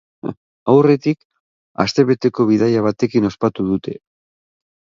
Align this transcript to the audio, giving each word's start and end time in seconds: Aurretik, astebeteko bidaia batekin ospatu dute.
Aurretik, 0.73 1.19
astebeteko 1.85 2.47
bidaia 2.53 2.87
batekin 2.89 3.31
ospatu 3.33 3.67
dute. 3.71 3.99